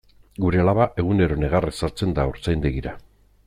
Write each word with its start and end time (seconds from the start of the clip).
Gure 0.45 0.61
alaba 0.63 0.87
egunero 1.03 1.37
negarrez 1.43 1.75
sartzen 1.85 2.17
da 2.21 2.25
haurtzaindegira. 2.27 2.97